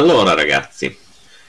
[0.00, 0.96] Allora ragazzi,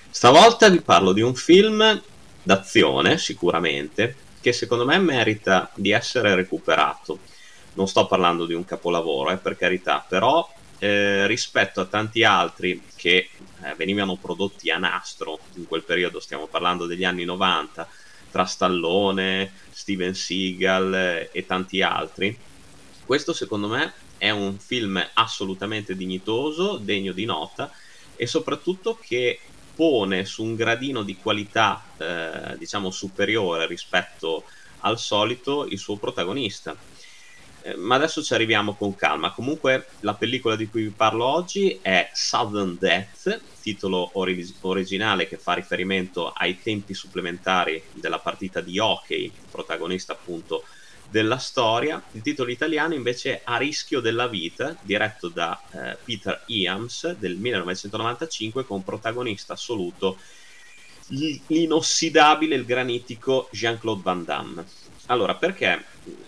[0.09, 2.01] stavolta vi parlo di un film
[2.43, 7.19] d'azione sicuramente che secondo me merita di essere recuperato.
[7.75, 10.46] Non sto parlando di un capolavoro, eh, per carità, però
[10.79, 13.29] eh, rispetto a tanti altri che
[13.64, 17.88] eh, venivano prodotti a nastro in quel periodo, stiamo parlando degli anni 90,
[18.32, 22.38] tra Stallone, Steven Seagal eh, e tanti altri,
[23.05, 27.71] questo secondo me è un film assolutamente dignitoso, degno di nota
[28.15, 29.39] e soprattutto che
[29.75, 34.44] pone su un gradino di qualità eh, diciamo superiore rispetto
[34.80, 36.75] al solito il suo protagonista.
[37.63, 39.31] Eh, ma adesso ci arriviamo con calma.
[39.31, 45.38] Comunque la pellicola di cui vi parlo oggi è Southern Death, titolo ori- originale che
[45.38, 50.63] fa riferimento ai tempi supplementari della partita di hockey, protagonista appunto
[51.11, 52.01] della storia.
[52.13, 57.35] Il titolo italiano invece è A rischio della vita, diretto da eh, Peter Iams del
[57.35, 60.17] 1995 con protagonista assoluto
[61.09, 64.65] l'inossidabile, il granitico Jean-Claude Van Damme.
[65.07, 65.83] Allora, perché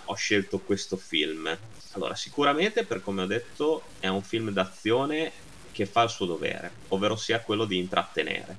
[0.06, 1.58] ho scelto questo film?
[1.94, 5.32] Allora, sicuramente per come ho detto è un film d'azione
[5.72, 8.58] che fa il suo dovere, ovvero sia quello di intrattenere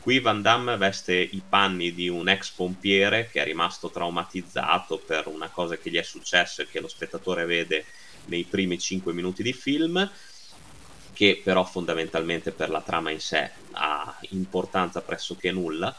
[0.00, 5.26] Qui Van Damme veste i panni di un ex pompiere che è rimasto traumatizzato per
[5.26, 7.84] una cosa che gli è successa e che lo spettatore vede
[8.24, 10.10] nei primi 5 minuti di film,
[11.12, 15.94] che però fondamentalmente per la trama in sé ha importanza pressoché nulla,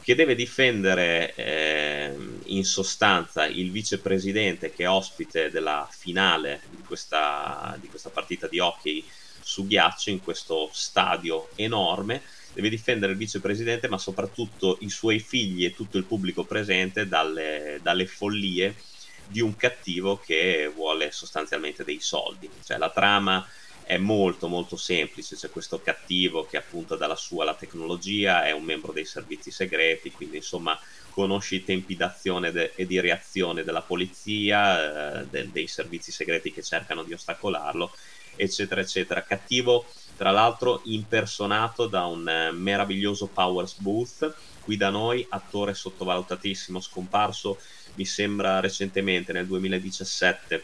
[0.00, 2.16] che deve difendere eh,
[2.46, 8.58] in sostanza il vicepresidente che è ospite della finale di questa, di questa partita di
[8.58, 9.04] hockey
[9.48, 12.20] su ghiaccio in questo stadio enorme
[12.52, 17.80] deve difendere il vicepresidente, ma soprattutto i suoi figli e tutto il pubblico presente dalle,
[17.82, 18.76] dalle follie
[19.26, 22.50] di un cattivo che vuole sostanzialmente dei soldi.
[22.62, 23.48] Cioè la trama
[23.84, 28.64] è molto molto semplice, c'è questo cattivo che appunto dalla sua la tecnologia è un
[28.64, 30.78] membro dei servizi segreti, quindi insomma
[31.18, 36.52] conosce i tempi d'azione de- e di reazione della polizia, eh, de- dei servizi segreti
[36.52, 37.90] che cercano di ostacolarlo,
[38.36, 39.24] eccetera eccetera.
[39.24, 39.84] Cattivo
[40.16, 47.58] tra l'altro impersonato da un eh, meraviglioso Powers Booth, qui da noi, attore sottovalutatissimo, scomparso
[47.94, 50.62] mi sembra recentemente nel 2017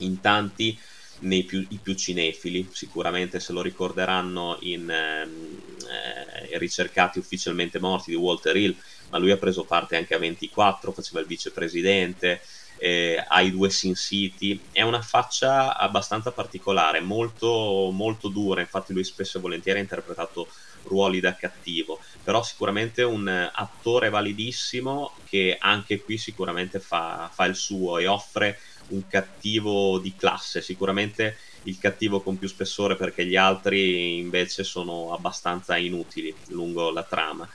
[0.00, 0.78] in tanti
[1.20, 8.10] nei più, i più cinefili, sicuramente se lo ricorderanno in ehm, eh, ricercati ufficialmente morti
[8.10, 8.76] di Walter Hill,
[9.10, 12.40] ma lui ha preso parte anche a 24, faceva il vicepresidente,
[12.78, 14.60] eh, ai due Sin City.
[14.70, 20.48] È una faccia abbastanza particolare, molto, molto dura, infatti lui spesso e volentieri ha interpretato
[20.84, 27.56] ruoli da cattivo, però sicuramente un attore validissimo che anche qui sicuramente fa, fa il
[27.56, 28.58] suo e offre
[28.88, 35.12] un cattivo di classe, sicuramente il cattivo con più spessore perché gli altri invece sono
[35.12, 37.48] abbastanza inutili lungo la trama.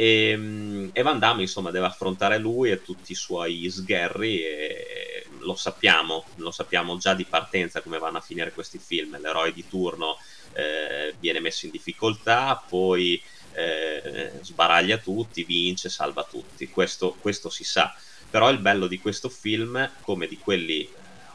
[0.00, 5.26] E, ehm, e Van Damme insomma deve affrontare lui e tutti i suoi sgherri e
[5.40, 9.66] lo sappiamo, lo sappiamo già di partenza come vanno a finire questi film, l'eroe di
[9.68, 10.16] turno
[10.52, 13.20] eh, viene messo in difficoltà, poi
[13.54, 17.92] eh, sbaraglia tutti, vince, salva tutti, questo, questo si sa,
[18.30, 20.88] però il bello di questo film, come di quelli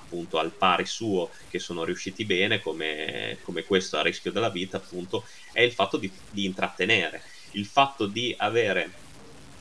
[0.04, 4.78] appunto al pari suo che sono riusciti bene come, come questo a rischio della vita
[4.78, 9.02] appunto è il fatto di, di intrattenere il fatto di avere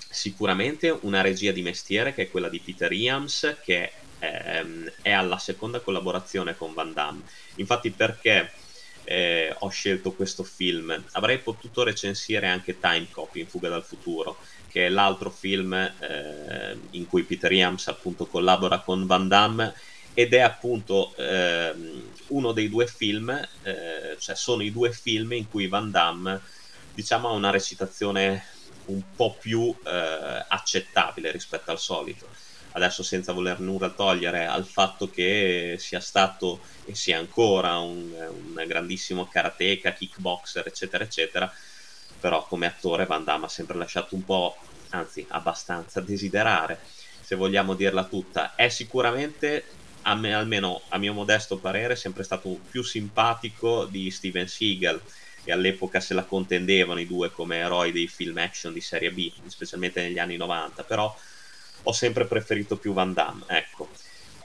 [0.09, 5.39] sicuramente una regia di mestiere che è quella di Peter Iams che ehm, è alla
[5.39, 7.23] seconda collaborazione con Van Damme.
[7.57, 8.51] Infatti perché
[9.05, 11.03] eh, ho scelto questo film?
[11.13, 14.37] Avrei potuto recensire anche Time Cop in Fuga dal futuro
[14.69, 19.75] che è l'altro film eh, in cui Peter Iams appunto collabora con Van Damme
[20.15, 21.73] ed è appunto eh,
[22.29, 23.31] uno dei due film,
[23.63, 26.41] eh, cioè sono i due film in cui Van Damme
[26.95, 28.45] diciamo ha una recitazione
[28.87, 32.29] un po' più eh, accettabile rispetto al solito.
[32.75, 38.65] Adesso senza voler nulla togliere al fatto che sia stato e sia ancora un, un
[38.67, 41.53] grandissimo karateka, kickboxer, eccetera, eccetera,
[42.19, 44.57] però come attore Van Damme ha sempre lasciato un po',
[44.91, 46.81] anzi abbastanza desiderare,
[47.21, 48.55] se vogliamo dirla tutta.
[48.55, 49.65] È sicuramente,
[50.03, 54.99] a me, almeno a mio modesto parere, sempre stato più simpatico di Steven Seagal
[55.45, 59.31] e all'epoca se la contendevano i due come eroi dei film action di serie B,
[59.47, 61.15] specialmente negli anni 90, però
[61.85, 63.91] ho sempre preferito più Van Damme, ecco.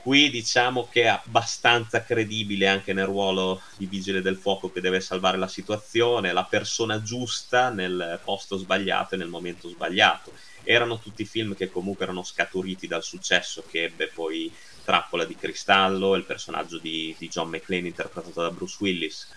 [0.02, 5.02] Qui diciamo che è abbastanza credibile anche nel ruolo di vigile del fuoco che deve
[5.02, 10.32] salvare la situazione, la persona giusta nel posto sbagliato e nel momento sbagliato.
[10.64, 14.50] Erano tutti film che comunque erano scaturiti dal successo che ebbe poi
[14.86, 19.28] Trappola di Cristallo, il personaggio di, di John McClane interpretato da Bruce Willis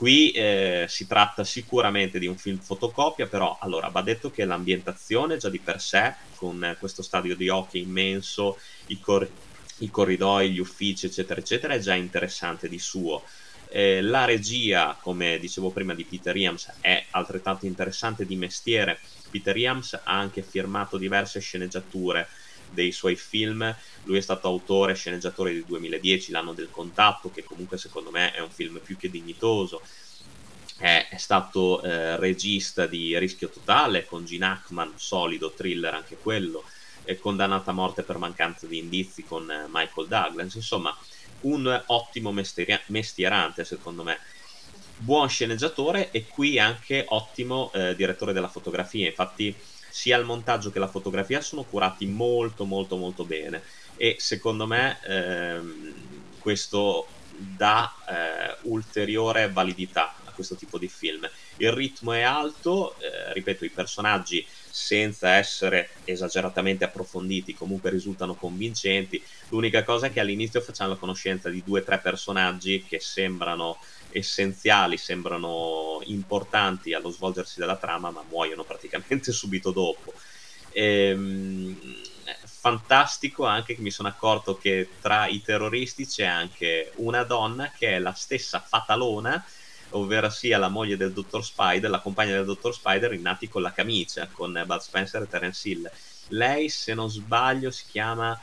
[0.00, 5.36] Qui eh, si tratta sicuramente di un film fotocopia, però allora va detto che l'ambientazione
[5.36, 8.56] già di per sé, con questo stadio di hockey immenso,
[8.86, 9.30] i, cor-
[9.80, 13.24] i corridoi, gli uffici, eccetera, eccetera, è già interessante di suo.
[13.68, 19.00] Eh, la regia, come dicevo prima, di Peter Iams è altrettanto interessante di mestiere.
[19.28, 22.28] Peter Iams ha anche firmato diverse sceneggiature
[22.70, 23.74] dei suoi film.
[24.04, 28.32] Lui è stato autore e sceneggiatore del 2010, L'anno del contatto, che comunque secondo me
[28.32, 29.82] è un film più che dignitoso.
[30.76, 36.64] È, è stato eh, regista di Rischio Totale con Gene Hackman, solido thriller anche quello,
[37.04, 40.54] e condannato a morte per mancanza di indizi con eh, Michael Douglas.
[40.54, 40.96] Insomma,
[41.42, 44.18] un ottimo mestier- mestierante secondo me
[44.96, 49.54] buon sceneggiatore e qui anche ottimo eh, direttore della fotografia infatti
[49.90, 53.62] sia il montaggio che la fotografia sono curati molto molto molto bene
[53.96, 55.94] e secondo me ehm,
[56.38, 57.06] questo
[57.36, 61.28] dà eh, ulteriore validità a questo tipo di film.
[61.56, 69.22] Il ritmo è alto, eh, ripeto, i personaggi senza essere esageratamente approfonditi comunque risultano convincenti.
[69.48, 73.78] L'unica cosa è che all'inizio facciamo la conoscenza di due o tre personaggi che sembrano
[74.10, 80.14] essenziali, sembrano importanti allo svolgersi della trama, ma muoiono praticamente subito dopo.
[80.72, 81.76] Ehm,
[82.44, 87.96] fantastico anche che mi sono accorto che tra i terroristi c'è anche una donna che
[87.96, 89.42] è la stessa fatalona,
[89.90, 93.62] ovvero sia la moglie del dottor Spider, la compagna del dottor Spider in Nati con
[93.62, 95.90] la camicia, con Bud Spencer e Terence Hill.
[96.28, 98.38] Lei, se non sbaglio, si chiama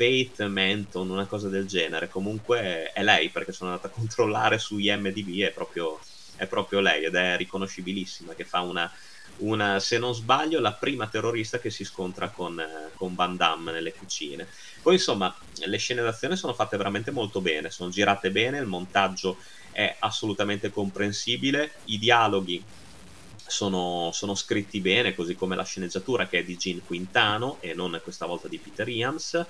[0.00, 2.08] Fate Menton, una cosa del genere.
[2.08, 6.00] Comunque è lei, perché sono andata a controllare su IMDb, è proprio,
[6.36, 8.90] è proprio lei ed è riconoscibilissima, che fa una,
[9.38, 12.64] una, se non sbaglio, la prima terrorista che si scontra con,
[12.94, 14.48] con Van Damme nelle cucine.
[14.80, 15.36] Poi insomma,
[15.66, 19.36] le scene d'azione sono fatte veramente molto bene, sono girate bene, il montaggio
[19.70, 22.64] è assolutamente comprensibile, i dialoghi
[23.46, 28.00] sono, sono, scritti bene, così come la sceneggiatura che è di Gene Quintano e non
[28.02, 29.46] questa volta di Peter Iams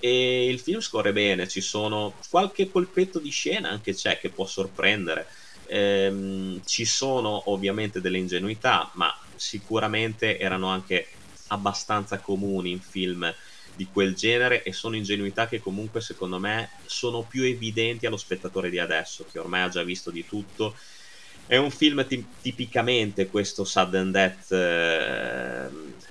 [0.00, 4.46] e il film scorre bene, ci sono qualche colpetto di scena anche c'è che può
[4.46, 5.26] sorprendere.
[5.66, 11.06] Ehm, ci sono ovviamente delle ingenuità, ma sicuramente erano anche
[11.48, 13.32] abbastanza comuni in film
[13.74, 18.68] di quel genere e sono ingenuità che comunque secondo me sono più evidenti allo spettatore
[18.68, 20.76] di adesso che ormai ha già visto di tutto
[21.46, 25.68] è un film t- tipicamente questo sudden death eh,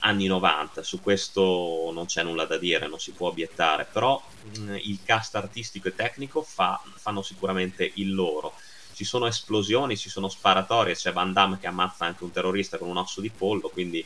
[0.09, 4.21] anni 90, su questo non c'è nulla da dire, non si può obiettare, però
[4.57, 8.53] mh, mm, il cast artistico e tecnico fa, fanno sicuramente il loro.
[8.93, 12.89] Ci sono esplosioni, ci sono sparatorie, c'è Van Damme che ammazza anche un terrorista con
[12.89, 14.05] un osso di pollo, quindi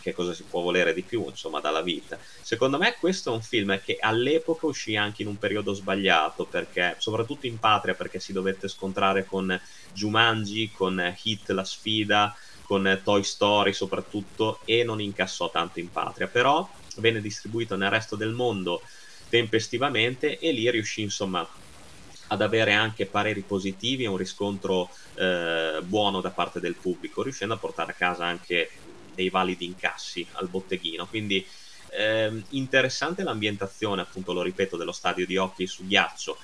[0.00, 2.18] che cosa si può volere di più, insomma, dalla vita.
[2.40, 6.96] Secondo me questo è un film che all'epoca uscì anche in un periodo sbagliato, perché,
[6.98, 9.58] soprattutto in patria, perché si dovette scontrare con
[9.92, 12.34] Jumanji, con Hit la sfida,
[12.68, 18.14] con Toy Story soprattutto, e non incassò tanto in patria, però venne distribuito nel resto
[18.14, 18.82] del mondo
[19.30, 21.48] tempestivamente e lì riuscì, insomma,
[22.28, 27.54] ad avere anche pareri positivi e un riscontro eh, buono da parte del pubblico, riuscendo
[27.54, 28.68] a portare a casa anche
[29.14, 31.06] dei validi incassi al botteghino.
[31.06, 31.42] Quindi
[31.96, 36.36] ehm, interessante l'ambientazione, appunto, lo ripeto, dello stadio di hockey su ghiaccio.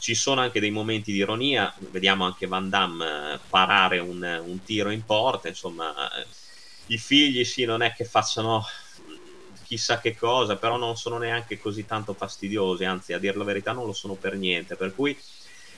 [0.00, 4.62] Ci sono anche dei momenti di ironia, vediamo anche Van Damme eh, parare un, un
[4.64, 6.26] tiro in porta, insomma, eh,
[6.86, 8.64] i figli sì, non è che facciano
[9.62, 13.72] chissà che cosa, però non sono neanche così tanto fastidiosi, anzi a dire la verità
[13.72, 15.16] non lo sono per niente, per cui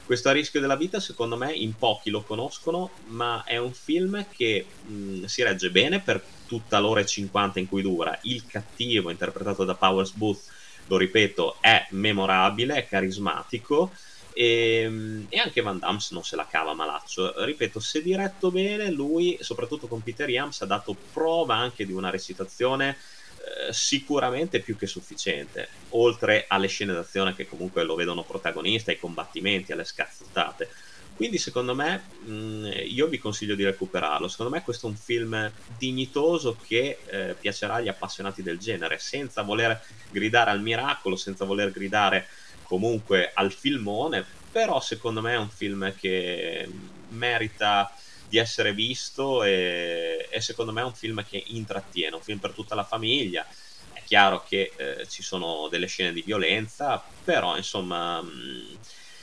[0.04, 4.26] questo a rischio della vita, secondo me, in pochi lo conoscono, ma è un film
[4.30, 8.18] che mh, si regge bene per tutta l'ora e 50 in cui dura.
[8.22, 10.42] Il cattivo, interpretato da Powers Booth,
[10.86, 13.92] lo ripeto, è memorabile, è carismatico.
[14.34, 17.44] E, e, anche Van Damme non se la cava malaccio.
[17.44, 22.10] Ripeto, se diretto bene, lui, soprattutto con Peter Yams, ha dato prova anche di una
[22.10, 22.96] recitazione
[23.42, 28.98] eh, sicuramente più che sufficiente, oltre alle scene d'azione che comunque lo vedono protagonista, ai
[28.98, 30.70] combattimenti, alle scazzottate.
[31.14, 34.28] Quindi secondo me mh, mm, io vi consiglio di recuperarlo.
[34.28, 39.42] Secondo me questo è un film dignitoso che eh, piacerà agli appassionati del genere, senza
[39.42, 42.26] voler gridare al miracolo, senza voler gridare
[42.62, 46.68] comunque al filmone, però secondo me è un film che
[47.10, 47.94] merita
[48.28, 52.52] di essere visto e, e, secondo me è un film che intrattiene, un film per
[52.52, 53.46] tutta la famiglia.
[53.92, 58.78] È chiaro che eh, ci sono delle scene di violenza, però insomma mh,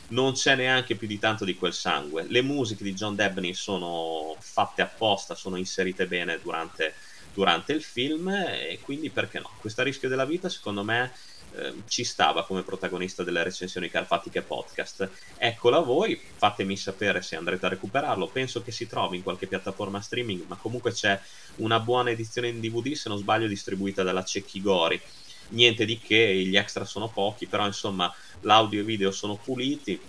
[0.10, 2.26] non c'è neanche più di tanto di quel sangue.
[2.28, 6.94] Le musiche di John Debney sono fatte apposta, sono inserite bene durante,
[7.34, 9.52] durante il film e quindi perché no?
[9.60, 11.12] Questo rischio della vita secondo me
[11.56, 15.10] eh, ci stava come protagonista delle recensioni carfatiche podcast.
[15.38, 18.28] Eccola voi, fatemi sapere se andrete a recuperarlo.
[18.28, 21.20] Penso che si trovi in qualche piattaforma streaming, ma comunque c'è
[21.58, 25.02] una buona edizione in DVD, se non sbaglio, distribuita dalla Cecchi Gori.
[25.50, 30.00] Niente di che, gli extra sono pochi, però insomma l'audio e video sono puliti.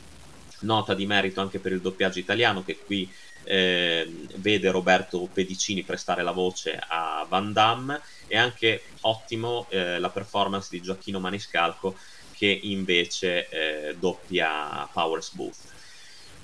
[0.60, 3.10] Nota di merito anche per il doppiaggio italiano che qui
[3.44, 4.06] eh,
[4.36, 10.68] vede Roberto Pedicini prestare la voce a Van Damme e anche ottimo eh, la performance
[10.70, 11.96] di Gioacchino Maniscalco
[12.34, 15.56] che invece eh, doppia Powers Booth.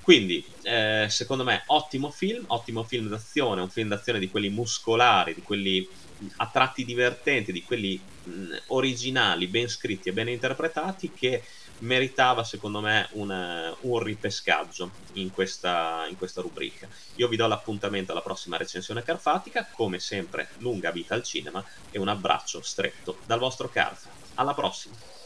[0.01, 5.33] Quindi, eh, secondo me, ottimo film, ottimo film d'azione, un film d'azione di quelli muscolari,
[5.33, 5.85] di quelli
[6.37, 11.43] a tratti divertenti, di quelli mh, originali, ben scritti e ben interpretati, che
[11.79, 16.87] meritava secondo me un, un ripescaggio in questa, in questa, rubrica.
[17.15, 21.99] Io vi do l'appuntamento alla prossima recensione carfatica, come sempre lunga vita al cinema e
[21.99, 24.09] un abbraccio stretto dal vostro Carfa.
[24.35, 25.16] Alla prossima!